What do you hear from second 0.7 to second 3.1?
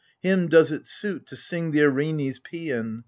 it suit to sing the Erinues' paian.